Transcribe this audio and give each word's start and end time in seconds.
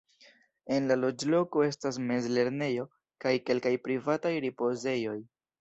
En 0.77 0.87
la 0.91 0.95
loĝloko 1.01 1.65
estas 1.67 2.01
mez-lernejo 2.07 2.87
kaj 3.27 3.37
kelkaj 3.51 3.77
privataj 3.87 4.37
ripozejoj. 4.49 5.17